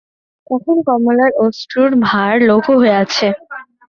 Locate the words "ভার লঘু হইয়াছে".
2.05-3.27